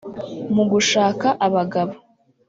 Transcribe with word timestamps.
Mu 0.55 0.63
gushaka 0.71 1.27
abagabo 1.45 1.93